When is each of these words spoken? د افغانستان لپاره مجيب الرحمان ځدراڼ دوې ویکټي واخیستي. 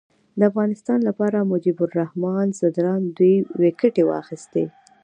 د 0.37 0.39
افغانستان 0.51 0.99
لپاره 1.09 1.47
مجيب 1.51 1.77
الرحمان 1.87 2.45
ځدراڼ 2.59 2.99
دوې 3.17 3.35
ویکټي 3.61 4.03
واخیستي. 4.05 4.65